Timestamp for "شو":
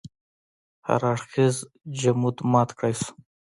3.01-3.11